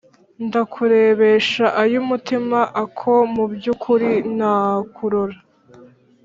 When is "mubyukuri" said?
3.33-4.11